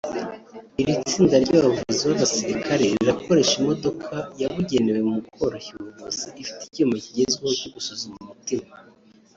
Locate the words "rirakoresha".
2.93-3.53